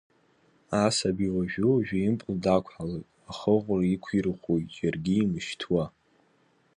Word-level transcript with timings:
Асаби 0.83 1.27
уажәы-уажәы 1.35 1.97
импыл 2.07 2.35
дақәҳалоит, 2.43 3.07
ахыӷәра 3.29 3.85
иқәирӷәӷәоит, 3.93 4.67
џьаргьы 4.75 5.15
имышьҭуа. 5.21 5.85